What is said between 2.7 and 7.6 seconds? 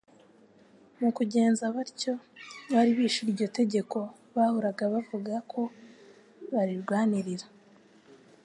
bari bishe iryo tegeko bahoraga bavuga ko barirwanirira.